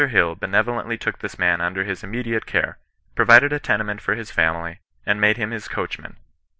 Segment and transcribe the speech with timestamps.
[0.07, 2.79] Hill benevolently took this man under his immediate care,
[3.13, 6.17] provided a tenement for his family, and made him his coachman.